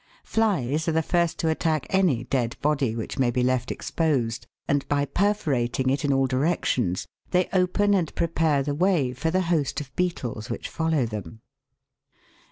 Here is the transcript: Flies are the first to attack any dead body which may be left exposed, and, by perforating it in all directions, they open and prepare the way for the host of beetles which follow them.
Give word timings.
Flies 0.23 0.87
are 0.87 0.93
the 0.93 1.03
first 1.03 1.37
to 1.37 1.47
attack 1.49 1.85
any 1.91 2.23
dead 2.23 2.57
body 2.59 2.95
which 2.95 3.19
may 3.19 3.29
be 3.29 3.43
left 3.43 3.69
exposed, 3.69 4.47
and, 4.67 4.83
by 4.87 5.05
perforating 5.05 5.91
it 5.91 6.03
in 6.03 6.11
all 6.11 6.25
directions, 6.25 7.05
they 7.29 7.47
open 7.53 7.93
and 7.93 8.15
prepare 8.15 8.63
the 8.63 8.73
way 8.73 9.13
for 9.13 9.29
the 9.29 9.41
host 9.41 9.79
of 9.79 9.95
beetles 9.95 10.49
which 10.49 10.67
follow 10.69 11.05
them. 11.05 11.41